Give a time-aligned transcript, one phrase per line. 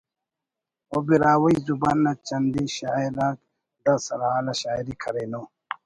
[0.93, 3.37] و براہوئی زبان نا چندی شاعر آک
[3.83, 5.41] دا سر حال آ شاعری کرینو